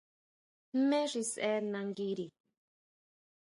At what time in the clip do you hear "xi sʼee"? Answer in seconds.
1.11-1.59